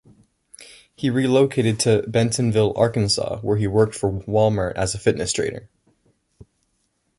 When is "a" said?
4.95-4.97